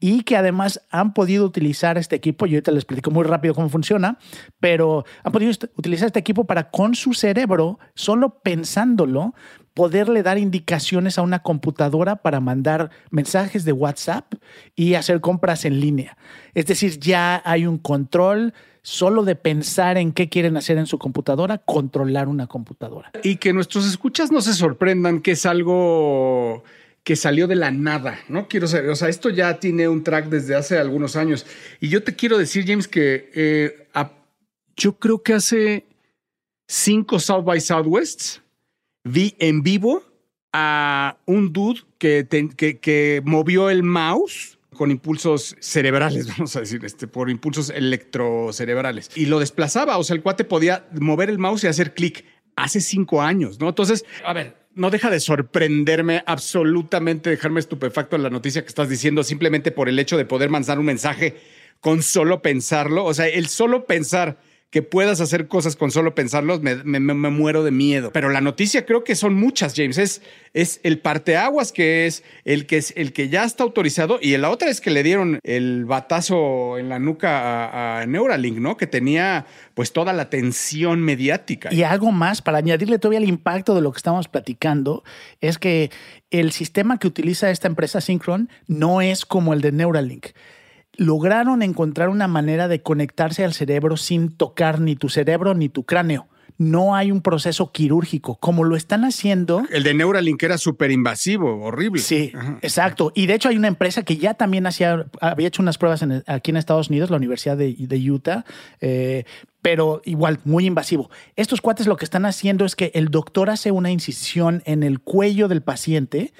[0.00, 3.68] y que además han podido utilizar este equipo, yo ahorita les explico muy rápido cómo
[3.68, 4.18] funciona,
[4.60, 9.34] pero han podido utilizar este equipo para con su cerebro, solo pensándolo,
[9.74, 14.32] poderle dar indicaciones a una computadora para mandar mensajes de WhatsApp
[14.76, 16.16] y hacer compras en línea.
[16.54, 20.98] Es decir, ya hay un control solo de pensar en qué quieren hacer en su
[20.98, 23.10] computadora, controlar una computadora.
[23.22, 26.62] Y que nuestros escuchas no se sorprendan que es algo
[27.02, 28.46] que salió de la nada, ¿no?
[28.46, 31.44] Quiero saber, o sea, esto ya tiene un track desde hace algunos años.
[31.80, 33.88] Y yo te quiero decir, James, que eh,
[34.76, 35.86] yo creo que hace
[36.66, 38.43] cinco South by Southwest
[39.04, 40.02] vi en vivo
[40.52, 42.26] a un dude que,
[42.80, 49.10] que, movió el mouse con impulsos cerebrales, vamos a decir, este, por impulsos electrocerebrales.
[49.14, 52.24] Y lo desplazaba, o sea, el cuate podía mover el mouse y hacer clic
[52.56, 53.68] hace cinco años, ¿no?
[53.68, 58.88] Entonces, a ver, no deja de sorprenderme absolutamente, dejarme estupefacto en la noticia que estás
[58.88, 61.36] diciendo, simplemente por el hecho de poder mandar un mensaje
[61.80, 63.04] con solo pensarlo.
[63.04, 64.38] O sea, el solo pensar
[64.74, 68.10] que puedas hacer cosas con solo pensarlos, me, muero de miedo.
[68.12, 69.98] Pero la noticia creo que son muchas, James.
[69.98, 70.20] Es,
[70.52, 74.50] es el parteaguas que es el que es el que ya está autorizado y la
[74.50, 78.76] otra es que le dieron el batazo en la nuca a, Neuralink, ¿no?
[78.76, 81.72] Que tenía pues toda la atención mediática.
[81.72, 85.04] Y algo más para añadirle todavía el impacto de lo que estamos platicando
[85.40, 85.92] es que
[86.32, 90.30] el sistema que utiliza esta empresa Synchron no es como el de Neuralink
[90.96, 95.84] lograron encontrar una manera de conectarse al cerebro sin tocar ni tu cerebro ni tu
[95.84, 96.28] cráneo.
[96.56, 99.64] No hay un proceso quirúrgico, como lo están haciendo.
[99.72, 102.00] El de Neuralink era súper invasivo, horrible.
[102.00, 103.10] Sí, exacto.
[103.12, 106.52] Y de hecho hay una empresa que ya también hacía, había hecho unas pruebas aquí
[106.52, 108.44] en Estados Unidos, la Universidad de, Utah,
[108.80, 109.24] eh,
[109.62, 111.10] pero igual, muy invasivo.
[111.34, 115.00] Estos cuates lo que están haciendo es que el doctor hace una incisión en el
[115.00, 116.32] cuello del paciente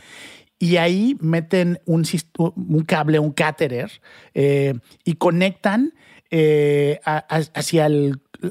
[0.64, 2.06] y ahí meten un,
[2.38, 4.00] un cable, un cáterer,
[4.32, 4.72] eh,
[5.04, 5.92] y conectan
[6.30, 7.86] eh, hacia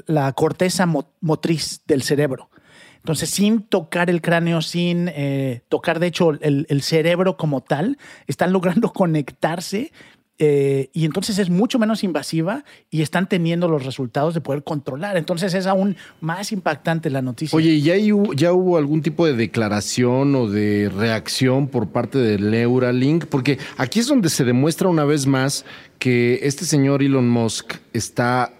[0.06, 0.86] la corteza
[1.20, 2.50] motriz del cerebro.
[2.98, 7.98] Entonces, sin tocar el cráneo, sin eh, tocar, de hecho, el, el, cerebro como tal,
[8.28, 9.90] están logrando conectarse
[10.38, 15.16] eh, y entonces es mucho menos invasiva y están teniendo los resultados de poder controlar.
[15.16, 17.56] Entonces es aún más impactante la noticia.
[17.56, 17.94] Oye, ¿ya
[18.34, 23.26] ya hubo algún tipo de declaración o de reacción por parte del Neuralink?
[23.26, 25.64] Porque aquí es donde se demuestra una vez más
[25.98, 28.52] que este señor Elon Musk está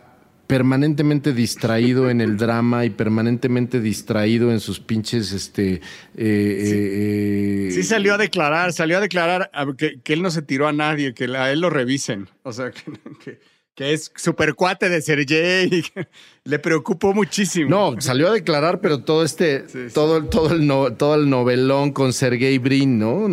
[0.54, 5.80] permanentemente distraído en el drama y permanentemente distraído en sus pinches, este...
[6.16, 7.82] Eh, sí.
[7.82, 11.50] salió a declarar, salió a declarar que, él no se tiró a nadie, que a
[11.50, 12.28] él lo revisen.
[12.44, 12.70] O sea,
[13.24, 13.40] que
[13.74, 15.84] que es super cuate de Sergey,
[16.44, 17.68] le preocupó muchísimo.
[17.68, 22.58] No, salió a declarar, pero todo este, todo, todo, el todo el novelón con Sergey
[22.58, 23.26] Brin, ¿no?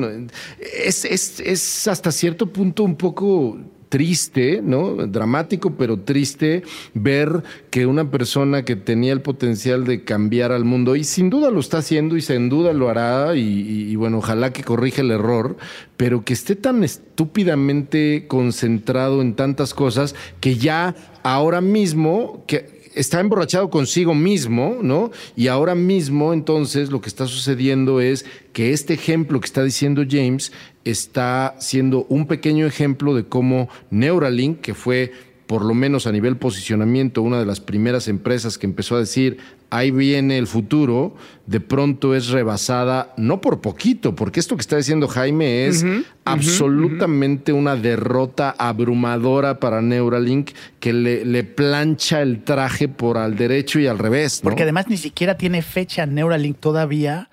[0.60, 3.60] Es, es, es hasta cierto punto un poco
[3.91, 5.06] triste, ¿no?
[5.06, 10.95] Dramático, pero triste ver que una persona que tenía el potencial de cambiar al mundo,
[10.95, 14.63] y sin duda lo está haciendo y sin duda lo hará, y, bueno, ojalá que
[14.63, 15.58] corrija el error,
[15.97, 23.19] pero que esté tan estúpidamente concentrado en tantas cosas que ya ahora mismo, que está
[23.19, 25.12] emborrachado consigo mismo, ¿no?
[25.36, 30.04] Y ahora mismo, entonces, lo que está sucediendo es que este ejemplo que está diciendo
[30.10, 30.51] James
[30.84, 35.12] está siendo un pequeño ejemplo de cómo Neuralink, que fue
[35.47, 39.38] por lo menos a nivel posicionamiento, una de las primeras empresas que empezó a decir,
[39.71, 41.15] ahí viene el futuro,
[41.47, 45.84] de pronto es rebasada, no por poquito, porque esto que está diciendo Jaime es
[46.25, 53.79] absolutamente una derrota abrumadora para Neuralink que le, le, plancha el traje por al derecho
[53.79, 54.41] y al revés.
[54.43, 57.31] Porque además ni siquiera tiene fecha Neuralink todavía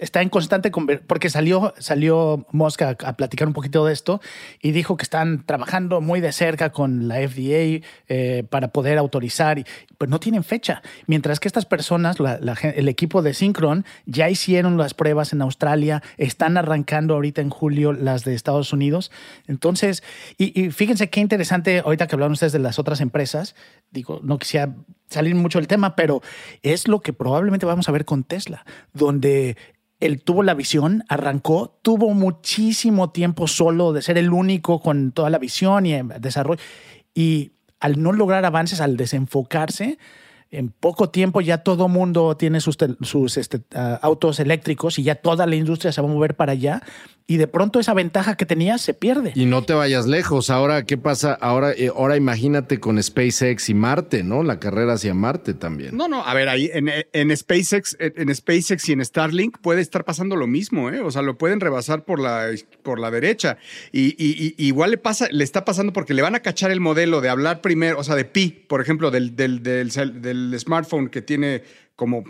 [0.00, 0.70] está en constante
[1.06, 4.20] porque salió salió Mosca a, platicar un poquito de esto
[4.60, 9.58] y dijo que están trabajando muy de cerca con la FDA eh, para poder autorizar,
[9.58, 10.82] y, pues no tienen fecha.
[11.06, 12.16] Mientras que estas personas,
[12.62, 17.92] el equipo de Synchron, ya hicieron las pruebas en Australia, están arrancando ahorita en julio
[17.92, 19.10] las de Estados Unidos.
[19.46, 20.02] Entonces,
[20.36, 23.54] y, y fíjense qué interesante, ahorita que hablaron ustedes de las otras empresas,
[23.90, 24.74] digo, no quisiera
[25.08, 26.22] salir mucho del tema, pero
[26.62, 29.56] es lo que probablemente vamos a ver con Tesla, donde
[30.00, 35.30] él tuvo la visión, arrancó, tuvo muchísimo tiempo solo de ser el único con toda
[35.30, 36.60] la visión y desarrollo.
[37.14, 39.98] Y al no lograr avances, al desenfocarse,
[40.50, 45.16] en poco tiempo ya todo mundo tiene sus, sus este, ah, autos eléctricos y ya
[45.16, 46.82] toda la industria se va a mover para allá
[47.30, 49.32] y de pronto esa ventaja que tenías se pierde.
[49.34, 50.48] Y no te vayas lejos.
[50.48, 51.34] Ahora, ¿qué pasa?
[51.34, 54.42] Ahora, eh, ahora imagínate con SpaceX y Marte, ¿no?
[54.42, 55.94] La carrera hacia Marte también.
[55.94, 60.06] No, no, a ver, ahí en, en SpaceX, en SpaceX y en Starlink puede estar
[60.06, 61.00] pasando lo mismo, ¿eh?
[61.00, 62.46] O sea, lo pueden rebasar por la,
[62.82, 63.58] por la derecha.
[63.92, 67.28] Y, igual le pasa, le está pasando porque le van a cachar el modelo de
[67.28, 69.90] hablar primero, o sea, de Pi, por ejemplo, del, del, del,
[70.22, 71.62] del smartphone que tiene
[71.98, 72.22] como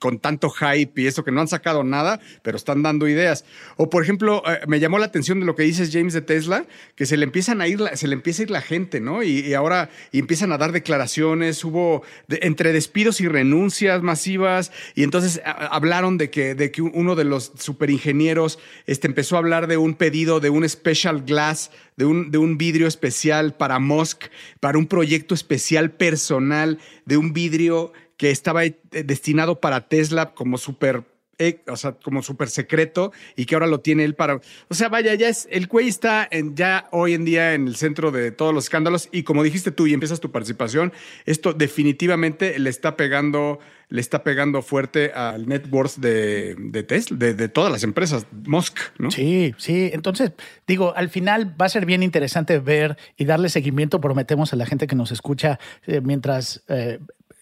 [0.00, 3.44] con tanto hype y eso que no han sacado nada, pero están dando ideas.
[3.76, 6.66] O por ejemplo, eh, me llamó la atención de lo que dices James de Tesla,
[6.96, 9.22] que se le empiezan a ir, se le empieza a ir la gente, ¿no?
[9.22, 16.18] Y, ahora empiezan a dar declaraciones, hubo entre despidos y renuncias masivas, y entonces hablaron
[16.18, 20.40] de que, de que uno de los superingenieros este, empezó a hablar de un pedido
[20.40, 24.24] de un special glass, de un, de un vidrio especial para Musk,
[24.58, 30.58] para un proyecto especial personal, de un vidrio que estaba eh, destinado para Tesla como
[30.58, 31.04] súper
[31.38, 34.40] eh, o sea, como súper secreto y que ahora lo tiene él para.
[34.68, 35.48] O sea, vaya, ya es.
[35.50, 39.24] El Cuey está ya hoy en día en el centro de todos los escándalos y
[39.24, 40.92] como dijiste tú y empiezas tu participación,
[41.26, 47.48] esto definitivamente le está pegando, le está pegando fuerte al net worth de, Tesla, de,
[47.48, 49.10] todas las empresas, Musk, ¿no?
[49.10, 49.90] Sí, sí.
[49.92, 50.32] Entonces,
[50.66, 54.66] digo, al final va a ser bien interesante ver y darle seguimiento, prometemos a la
[54.66, 56.62] gente que nos escucha eh, mientras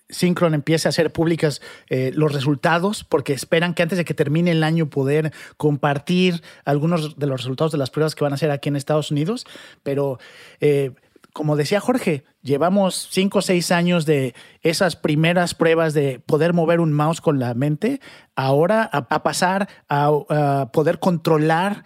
[0.09, 4.51] Synchron empiece a hacer públicas eh, los resultados, porque esperan que antes de que termine
[4.51, 8.51] el año poder compartir algunos de los resultados de las pruebas que van a hacer
[8.51, 9.47] aquí en Estados Unidos.
[9.83, 10.19] Pero,
[10.61, 10.93] eh,
[11.33, 16.81] como decía Jorge, llevamos cinco o seis años de esas primeras pruebas de poder mover
[16.81, 18.01] un mouse con la mente,
[18.37, 21.85] ahora a, pasar a poder controlar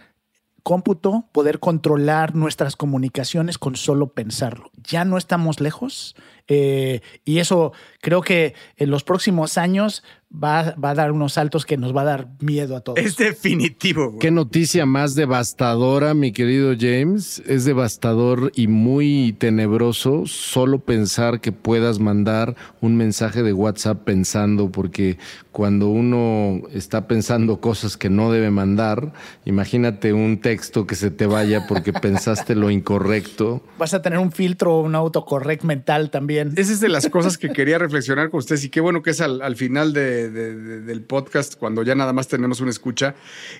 [0.67, 4.69] cómputo, poder controlar nuestras comunicaciones con solo pensarlo.
[4.75, 6.13] Ya no estamos lejos
[6.47, 11.77] eh, y eso creo que en los próximos años va, a dar unos saltos que
[11.77, 12.99] nos va a dar miedo a todos.
[12.99, 14.17] Es definitivo.
[14.19, 17.41] Qué noticia más devastadora, mi querido James.
[17.45, 24.69] Es devastador y muy tenebroso solo pensar que puedas mandar un mensaje de WhatsApp pensando,
[24.71, 25.17] porque
[25.51, 29.13] cuando uno está pensando cosas que no debe mandar,
[29.45, 33.63] imagínate un texto que se te vaya porque pensaste lo incorrecto.
[33.77, 36.36] Vas a tener un filtro, un autocorrect mental también.
[36.41, 39.21] Esa es de las cosas que quería reflexionar con ustedes y qué bueno que es
[39.21, 43.15] al final de del podcast, cuando ya nada más tenemos una escucha,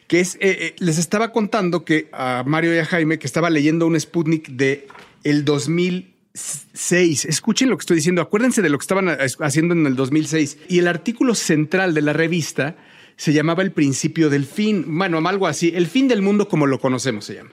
[0.07, 3.49] que es, eh, eh, les estaba contando que a Mario y a Jaime que estaba
[3.49, 4.87] leyendo un Sputnik de
[5.23, 7.25] el 2006.
[7.25, 9.09] Escuchen lo que estoy diciendo, acuérdense de lo que estaban
[9.39, 10.57] haciendo en el 2006.
[10.67, 12.75] Y el artículo central de la revista
[13.15, 16.79] se llamaba El principio del fin, bueno, algo así, el fin del mundo como lo
[16.79, 17.51] conocemos se llama.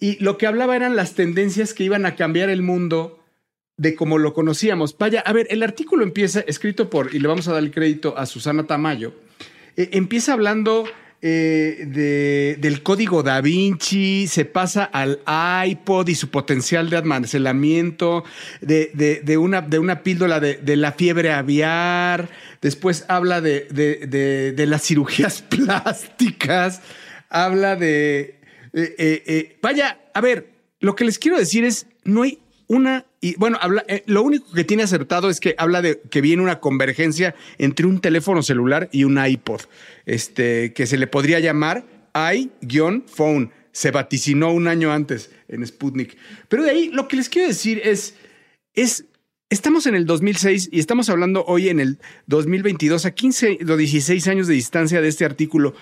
[0.00, 3.23] Y lo que hablaba eran las tendencias que iban a cambiar el mundo
[3.76, 4.96] de como lo conocíamos.
[4.98, 8.16] Vaya, a ver, el artículo empieza escrito por, y le vamos a dar el crédito
[8.16, 9.14] a Susana Tamayo,
[9.76, 10.84] eh, empieza hablando
[11.20, 15.20] eh, de, del código da Vinci, se pasa al
[15.66, 18.24] iPod y su potencial de almacenamiento,
[18.60, 22.28] de, una, de una píldora de, la fiebre aviar,
[22.60, 26.82] después habla de, las cirugías plásticas,
[27.30, 28.38] habla de...
[28.74, 30.50] Eh, vaya, a ver,
[30.80, 34.52] lo que les quiero decir es, no hay una y bueno, habla, eh, lo único
[34.52, 38.90] que tiene acertado es que habla de que viene una convergencia entre un teléfono celular
[38.92, 39.62] y un iPod,
[40.04, 43.50] este, que se le podría llamar i-phone.
[43.72, 46.16] Se vaticinó un año antes en Sputnik.
[46.48, 48.14] Pero de ahí lo que les quiero decir es,
[48.74, 49.06] es
[49.50, 54.26] Estamos en el 2006 y estamos hablando hoy en el 2022, a 15 o 16
[54.26, 55.74] años de distancia de este artículo.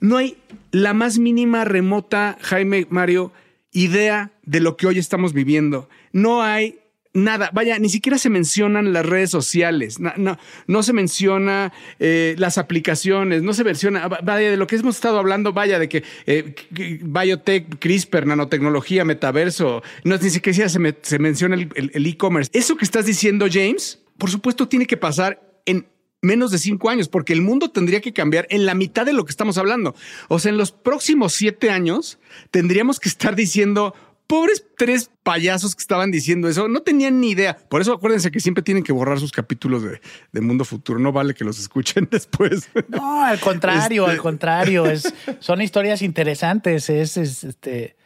[0.00, 0.38] No hay
[0.70, 3.32] la más mínima remota, Jaime Mario,
[3.70, 5.88] idea de lo que hoy estamos viviendo.
[6.12, 6.78] No hay
[7.12, 12.58] nada, vaya, ni siquiera se mencionan las redes sociales, no, no, se menciona eh, las
[12.58, 16.54] aplicaciones, no se menciona, vaya, de lo que hemos estado hablando, vaya, de que eh,
[17.02, 22.50] biotech, CRISPR, nanotecnología, metaverso, no, ni siquiera se, se menciona el e-commerce.
[22.52, 25.86] Eso que estás diciendo, James, por supuesto, tiene que pasar en
[26.20, 29.24] menos de cinco años, porque el mundo tendría que cambiar en la mitad de lo
[29.24, 29.94] que estamos hablando.
[30.28, 32.18] O sea, en los próximos siete años
[32.50, 33.94] tendríamos que estar diciendo,
[34.28, 37.56] pobres tres payasos que estaban diciendo eso, no tenían ni idea.
[37.68, 41.00] Por eso acuérdense que siempre tienen que borrar sus capítulos de, Mundo Futuro.
[41.00, 42.68] No vale que los escuchen después.
[42.88, 44.86] No, al contrario, al este contrario.
[44.86, 46.88] Es, son historias interesantes.
[46.88, 47.97] Es, es este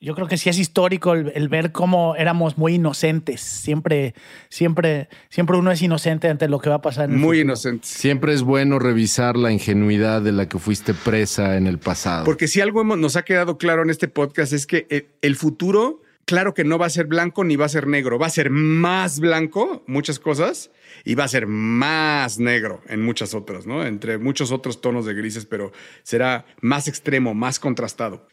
[0.00, 3.40] yo creo que sí es histórico el, ver cómo éramos muy inocentes.
[3.40, 4.14] Siempre,
[4.48, 7.08] siempre, siempre uno es inocente ante lo que va a pasar.
[7.08, 7.86] muy inocente.
[7.86, 12.24] Siempre es bueno revisar la ingenuidad de la que fuiste presa en el pasado.
[12.24, 16.00] Porque si algo nos ha quedado claro en este podcast es que el, el futuro,
[16.26, 18.50] claro que no va a ser blanco ni va a ser negro, va a ser
[18.50, 20.70] más blanco, muchas cosas,
[21.04, 23.84] y va a ser más negro en muchas otras, ¿no?
[23.84, 25.72] Entre muchos otros tonos de grises, pero
[26.04, 28.28] será más extremo, más contrastado.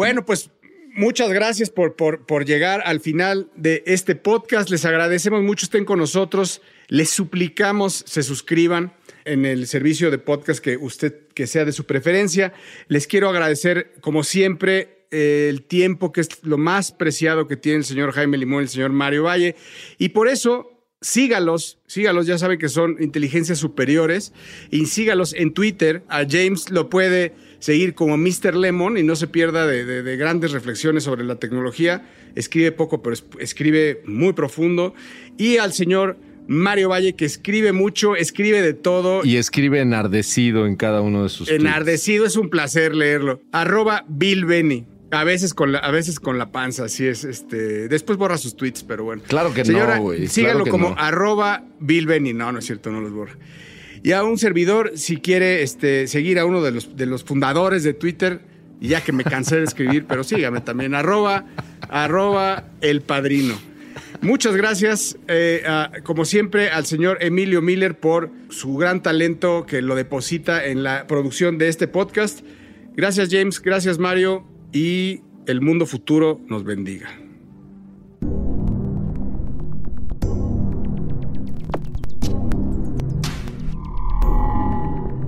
[0.00, 0.48] Bueno, pues
[0.94, 4.70] muchas gracias por, por, llegar al final de este podcast.
[4.70, 6.62] Les agradecemos mucho estén con nosotros.
[6.88, 8.94] Les suplicamos se suscriban
[9.26, 12.54] en el servicio de podcast que usted que sea de su preferencia.
[12.88, 17.84] Les quiero agradecer, como siempre, el tiempo que es lo más preciado que tiene el
[17.84, 19.54] señor Jaime Limón el señor Mario Valle.
[19.98, 24.32] Y por eso sígalos, sígalos, ya saben que son inteligencias superiores,
[24.70, 26.02] y sígalos en Twitter.
[26.08, 28.56] A James lo puede seguir como Mr.
[28.56, 32.02] Lemon y no se pierda de, grandes reflexiones sobre la tecnología.
[32.34, 34.94] Escribe poco, pero escribe muy profundo.
[35.38, 36.16] Y al señor
[36.48, 39.24] Mario Valle, que escribe mucho, escribe de todo.
[39.24, 43.40] Y escribe enardecido en cada uno de sus Enardecido, es un placer leerlo.
[43.52, 44.86] Arroba Bill Benny.
[45.12, 47.24] A veces con la, a veces con la panza, así es.
[47.24, 49.22] Este, después borra sus tweets, pero bueno.
[49.26, 50.28] Claro que no, güey.
[50.28, 52.32] Síganlo como arroba Bill Benny.
[52.32, 53.36] No, no es cierto, no los borra.
[54.02, 57.82] Y a un servidor, si quiere este, seguir a uno de los, de los fundadores
[57.82, 58.40] de Twitter,
[58.80, 61.44] ya que me cansé de escribir, pero sígame también, arroba,
[61.88, 63.54] arroba el padrino.
[64.22, 65.62] Muchas gracias, eh,
[66.02, 71.06] como siempre, al señor Emilio Miller por su gran talento que lo deposita en la
[71.06, 72.40] producción de este podcast.
[72.96, 73.60] Gracias, James.
[73.60, 74.46] Gracias, Mario.
[74.72, 77.19] Y el mundo futuro nos bendiga.